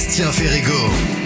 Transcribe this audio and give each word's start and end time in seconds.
Bastien 0.00 0.32
Ferrigo. 0.32 1.19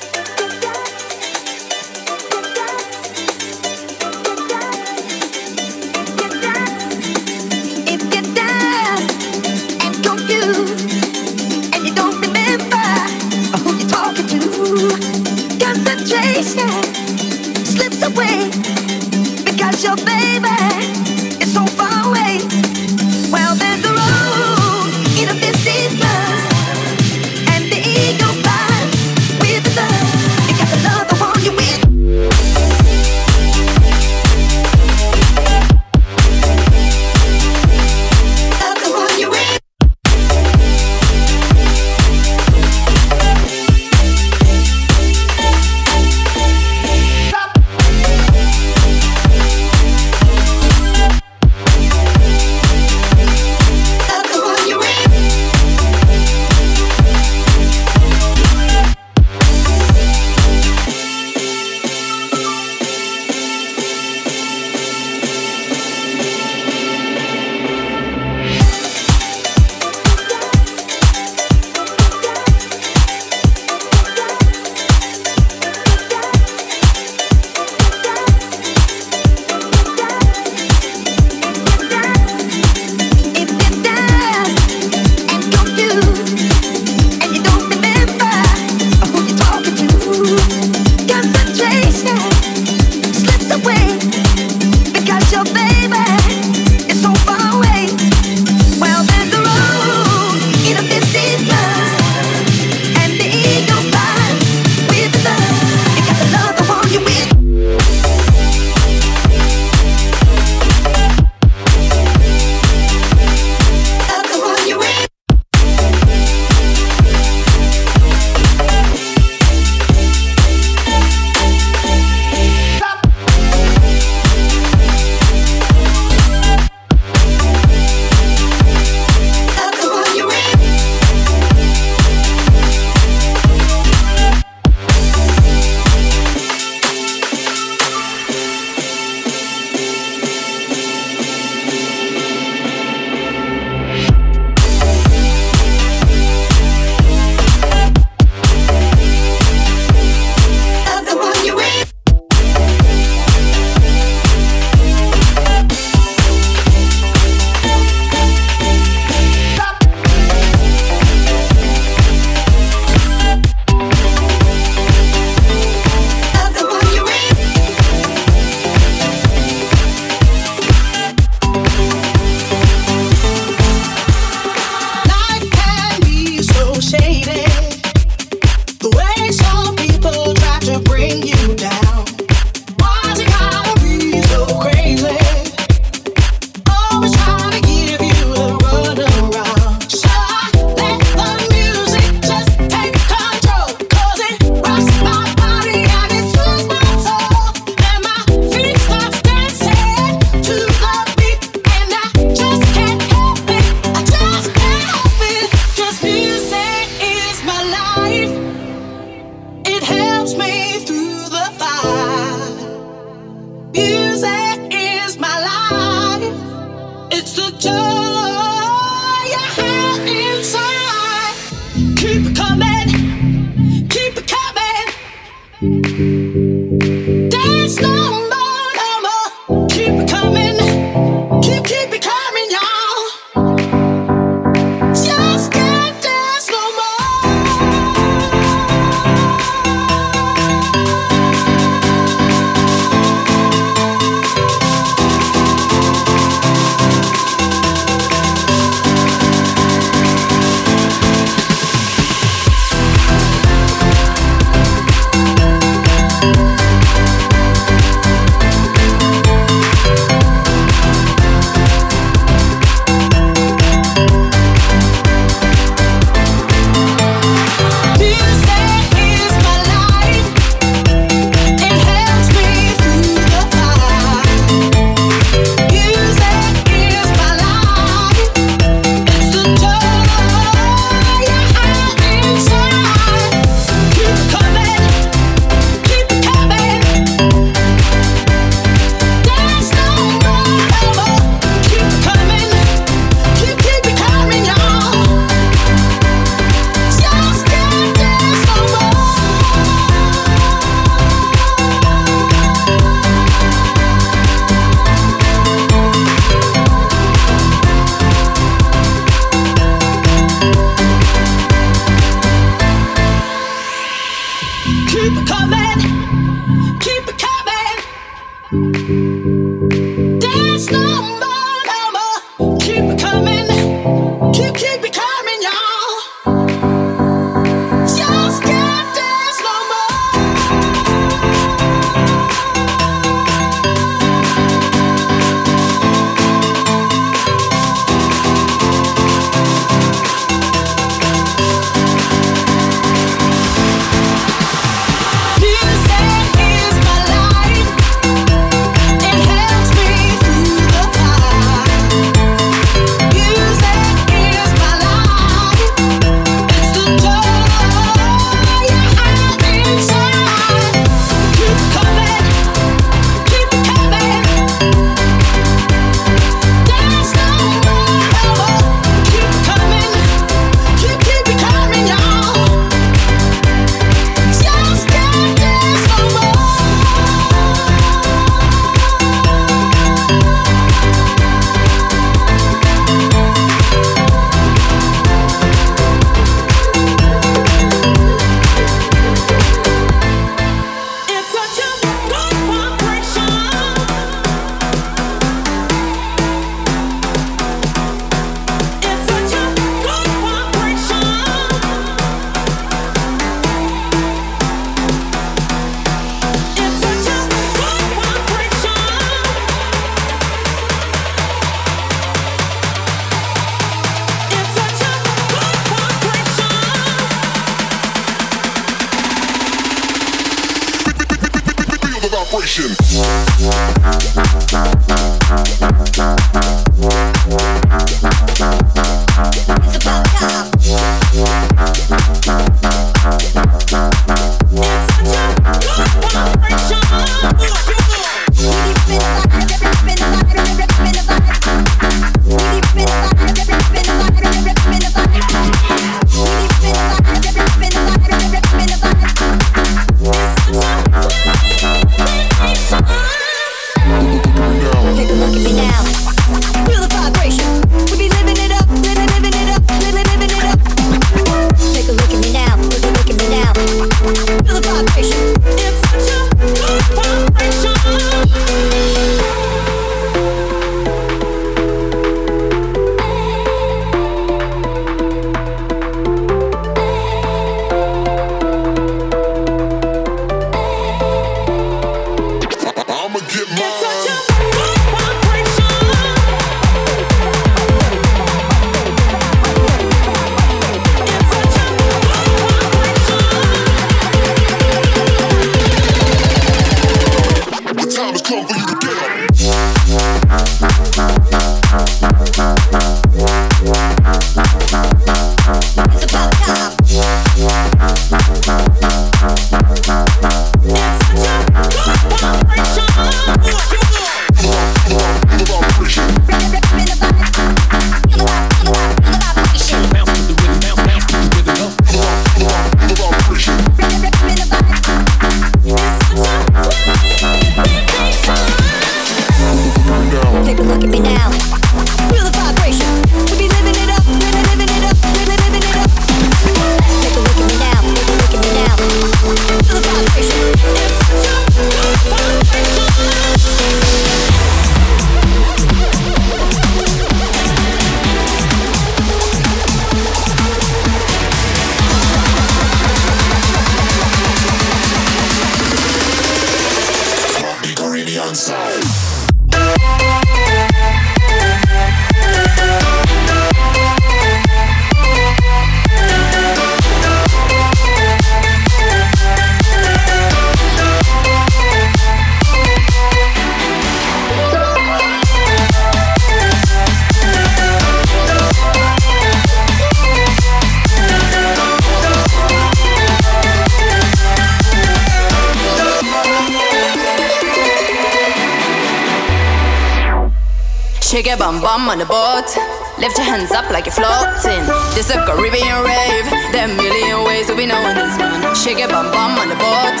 Bum 591.46 591.60
bum 591.60 591.88
on 591.88 591.98
the 591.98 592.04
boat. 592.04 592.50
Lift 592.98 593.18
your 593.18 593.26
hands 593.26 593.52
up 593.52 593.70
like 593.70 593.86
you're 593.86 593.94
floating. 593.94 594.66
This 594.98 595.10
a 595.14 595.24
Caribbean 595.24 595.78
rave. 595.86 596.26
There 596.50 596.66
are 596.66 596.72
a 596.72 596.74
million 596.74 597.22
ways 597.22 597.46
to 597.46 597.54
be 597.54 597.66
knowing 597.66 597.94
this 597.94 598.18
man. 598.18 598.42
Shake 598.56 598.80
your 598.80 598.88
bum 598.88 599.12
bum 599.12 599.38
on 599.38 599.48
the 599.48 599.54
boat. 599.54 600.00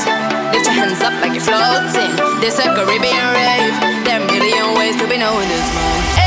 Lift 0.50 0.66
your 0.66 0.74
hands 0.74 1.00
up 1.06 1.14
like 1.22 1.38
you're 1.38 1.46
floating. 1.46 2.10
This 2.42 2.58
a 2.58 2.66
Caribbean 2.74 3.26
rave. 3.38 3.78
There 4.02 4.18
are 4.18 4.24
a 4.24 4.32
million 4.32 4.74
ways 4.76 4.96
to 4.96 5.06
be 5.06 5.18
knowing 5.18 5.46
this 5.46 5.68
man. 5.72 6.25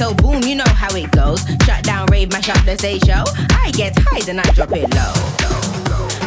So 0.00 0.14
boom, 0.14 0.42
you 0.42 0.54
know 0.54 0.64
how 0.66 0.94
it 0.96 1.10
goes. 1.10 1.44
Shut 1.64 1.84
down, 1.84 2.06
rave, 2.06 2.32
mash 2.32 2.48
up 2.48 2.64
the 2.64 2.76
stage 2.76 3.04
show. 3.04 3.24
I 3.50 3.70
get 3.72 3.92
high, 3.98 4.20
then 4.20 4.40
I 4.40 4.44
drop 4.52 4.72
it 4.72 4.88
low. 4.94 5.12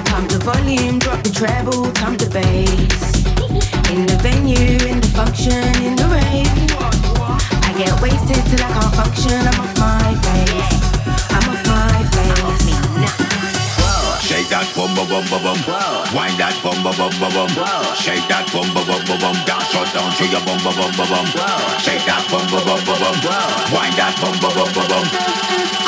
Pump 0.05 0.29
the 0.29 0.39
volume, 0.43 0.99
drop 0.99 1.23
the 1.23 1.31
treble, 1.31 1.91
pump 1.93 2.19
the 2.19 2.29
bass. 2.29 3.25
In 3.91 4.05
the 4.05 4.17
venue, 4.21 4.77
in 4.88 5.01
the 5.01 5.07
function, 5.07 5.63
in 5.83 5.95
the 5.95 6.05
rave. 6.05 6.53
I 7.63 7.73
get 7.77 7.99
wasted 8.01 8.43
till 8.45 8.63
I 8.63 8.71
can't 8.73 8.95
function. 8.95 9.39
I'm 9.47 9.59
off 9.59 9.77
my 9.79 10.13
face. 10.21 10.83
That 14.54 14.70
bum 14.76 14.94
bum 14.94 15.10
bum 15.10 15.26
bum 15.34 15.42
bum. 15.42 15.58
Wind 16.13 16.38
that 16.38 16.54
bum 16.62 16.78
bum 16.86 16.94
bum 16.94 17.10
bum 17.18 17.34
bum. 17.34 17.50
Shake 17.98 18.22
that 18.30 18.46
bum 18.54 18.70
bum 18.70 18.86
bum 18.86 19.02
bum 19.10 19.18
bum. 19.18 19.36
Dance 19.50 19.74
or 19.74 19.86
down 19.89 20.13
to 20.13 20.26
your 20.30 20.46
bum 20.46 20.62
bum 20.62 20.78
bum 20.78 20.94
bum 20.94 21.10
bum. 21.10 21.26
Shake 21.82 22.06
that 22.06 22.22
bum 22.30 22.46
bum 22.54 22.62
bum 22.62 22.78
bum 22.86 23.02
bum. 23.02 23.18
Wind 23.74 23.98
that 23.98 24.13
bum 24.22 24.38
bum 24.38 24.54
bum 24.54 24.70
bum 24.78 24.86
bum. 24.94 25.06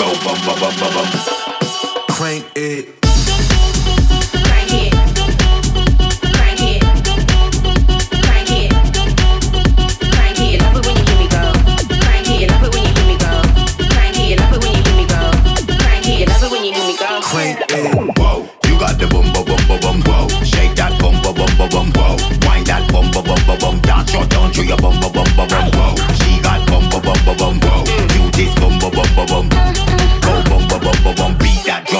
Go 0.02 0.08
bum 0.26 0.38
bum 0.50 0.58
bum 0.58 0.74
bum 0.82 0.92
bum. 0.98 1.10
Crank 2.10 2.46
it. 2.56 3.05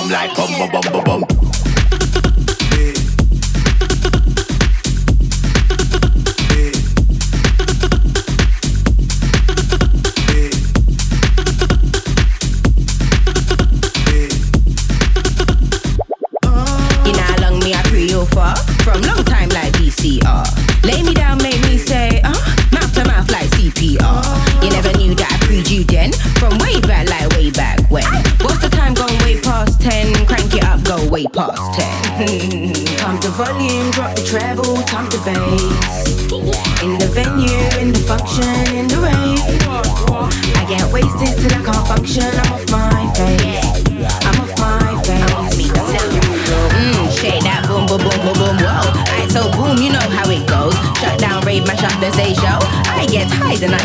Like 0.10 0.36
bum 0.36 0.50
bum 0.60 0.70
bum 0.72 0.94
bum 0.94 1.04
bum. 1.04 1.25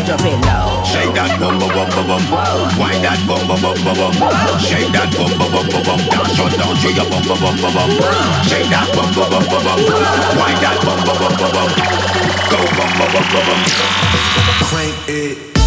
Drop 0.05 0.21
it 0.25 0.37
low. 0.45 0.83
Shake 0.83 1.13
that 1.13 1.39
bum 1.39 1.59
bum 1.59 1.69
bum 1.69 1.89
bum 1.89 2.05
bum. 2.07 2.23
Wind 2.79 3.03
that 3.03 3.19
bum 3.27 3.41
bum 3.47 3.61
bum 3.61 3.77
bum 3.83 3.95
bum. 3.97 4.13
Shake 4.59 4.91
that 4.91 5.09
bum 5.13 5.31
bum 5.37 5.51
bum 5.51 5.65
bum 5.69 5.83
bum. 5.83 5.99
Dance 6.09 6.39
or 6.39 6.49
down 6.49 6.75
to 6.75 6.89
your 6.91 7.07
bum 7.09 7.23
bum 7.27 7.37
bum 7.39 7.55
bum 7.61 7.73
bum. 7.73 7.89
Shake 8.49 8.69
that 8.73 8.87
bum 8.95 9.09
bum 9.13 9.27
bum 9.29 9.43
bum 9.45 9.61
bum. 9.63 9.79
Wind 10.39 10.59
that 10.63 10.77
bum 10.81 10.99
bum 11.05 11.17
bum 11.21 11.33
bum 11.37 11.51
bum. 11.55 11.69
Go 12.49 12.59
bum 12.77 12.91
bum 12.97 13.09
bum 13.13 13.25
bum 13.31 13.43
bum. 13.45 13.61
Crank 14.69 14.95
it. 15.07 15.60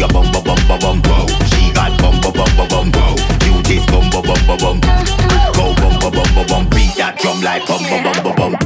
Your 0.00 0.08
your 0.08 0.22
bum 0.22 0.32
bum 0.32 0.42
bum 0.44 0.78
bum 0.80 1.02
bum. 1.02 1.28
She 1.50 1.72
got 1.72 1.92
bum 2.00 2.20
bum 2.20 2.32
bum 2.32 2.48
bum 2.56 2.68
bum. 2.68 2.92
Whoa, 2.92 3.16
you 3.44 3.62
this 3.62 3.84
bum 3.86 4.08
bum 4.10 4.22
bum 4.22 4.40
bum 4.46 4.58
bum. 4.58 4.80
Go 5.52 5.74
bum 5.74 6.00
bum 6.00 6.12
bum 6.12 6.34
bum 6.34 6.46
bum. 6.46 6.68
Beat 6.70 6.96
that 6.96 7.18
drum 7.18 7.40
like 7.42 7.66
bum 7.66 7.82
bum 7.82 8.02
bum 8.02 8.24
bum 8.24 8.52
bum. 8.52 8.59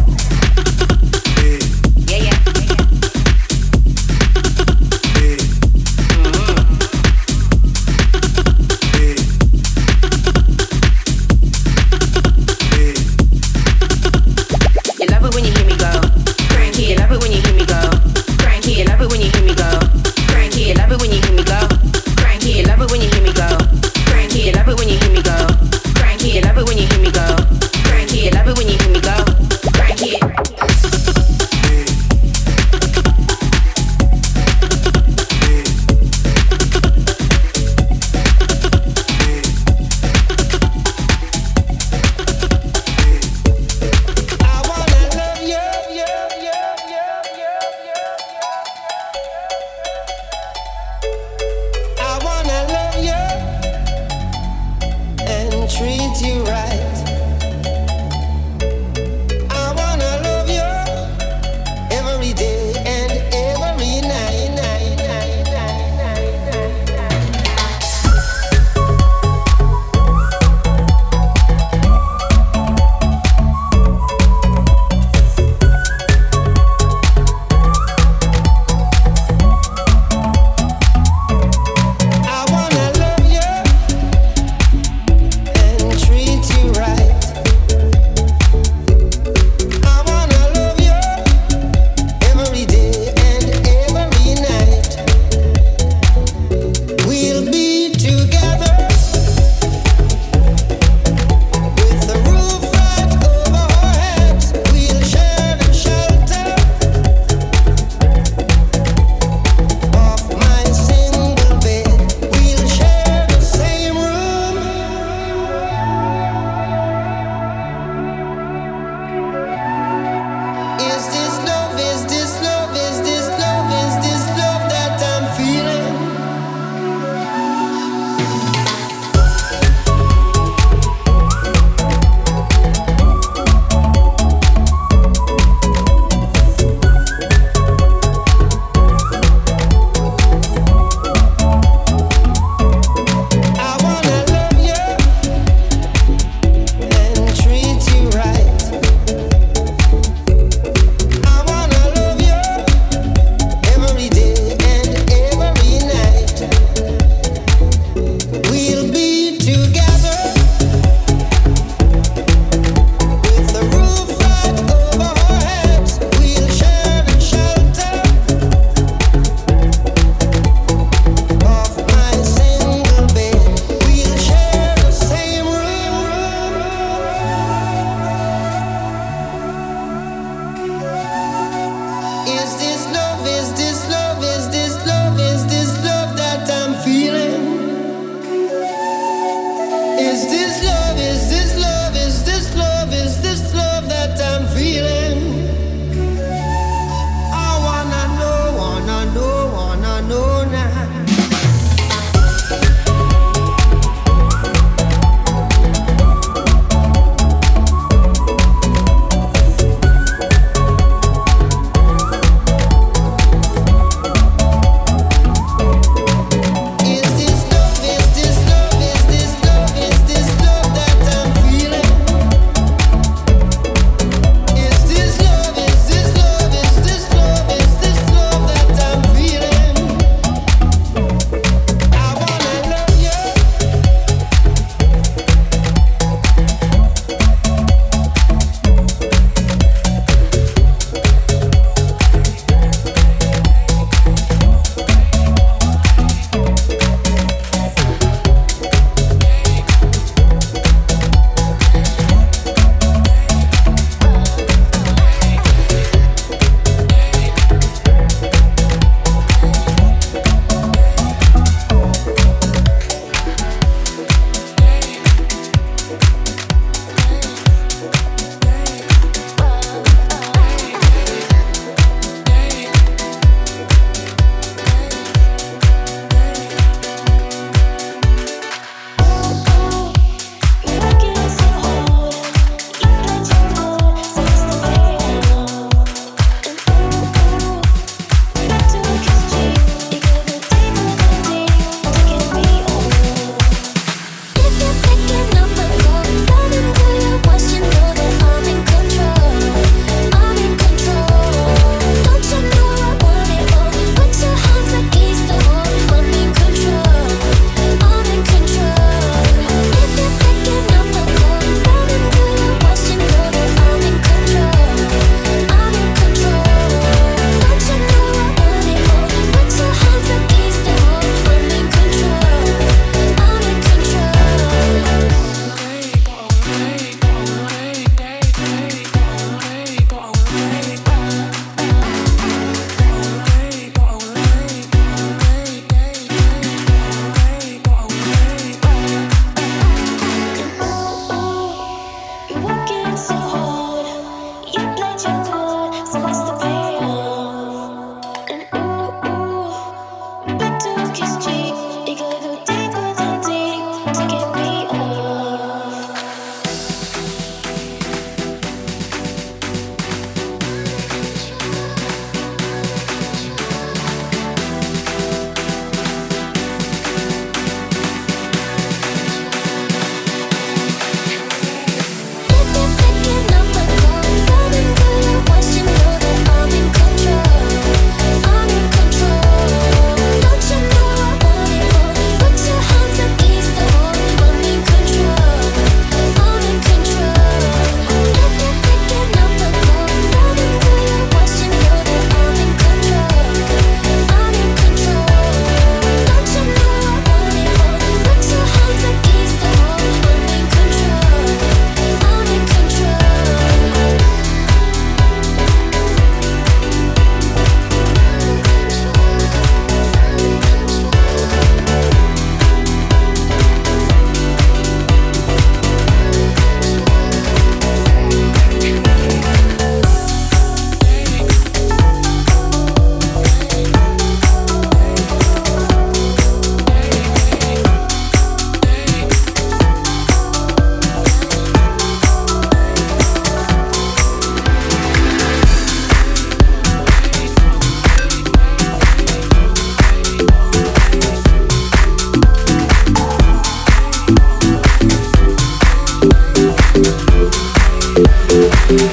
Step 448.75 448.89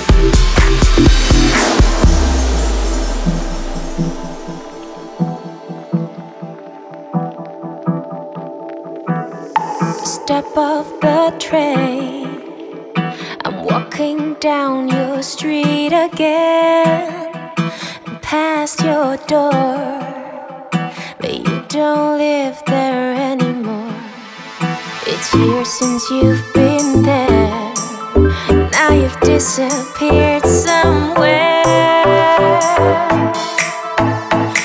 off 10.56 10.88
the 11.02 11.36
train. 11.40 12.44
I'm 13.44 13.64
walking 13.64 14.36
down 14.36 14.88
your 14.88 15.24
street 15.24 15.94
again, 15.94 17.34
past 18.22 18.84
your 18.84 19.18
door, 19.26 19.50
but 21.20 21.34
you 21.34 21.66
don't 21.70 22.20
live 22.20 22.62
there 22.68 23.16
anymore. 23.16 23.96
It's 25.08 25.34
years 25.34 25.70
since 25.70 26.08
you've 26.12 26.54
been 26.54 27.02
there. 27.02 27.41
Disappeared 29.32 30.46
somewhere, 30.46 31.64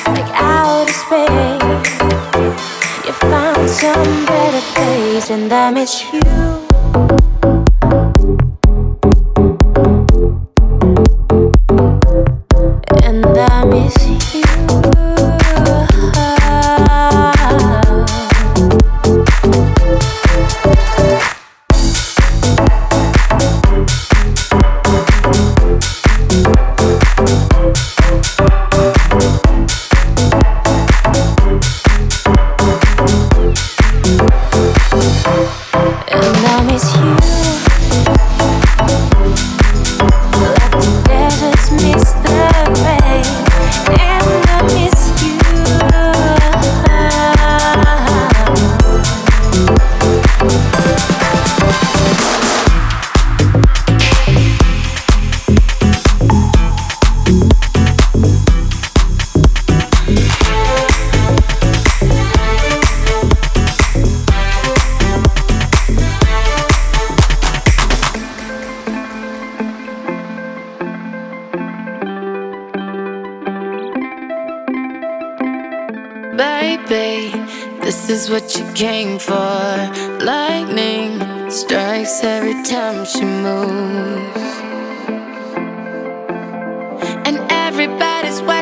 like 0.06 0.32
outer 0.34 0.92
space. 0.92 1.62
You 3.06 3.12
found 3.12 3.70
some 3.70 4.26
better 4.26 4.60
place, 4.74 5.30
and 5.30 5.52
I 5.52 5.70
miss 5.70 6.12
you. 6.12 6.55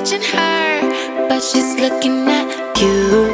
watching 0.04 0.20
her, 0.20 1.28
but 1.30 1.40
she's 1.40 1.80
looking 1.80 2.28
at 2.28 2.78
you. 2.78 3.33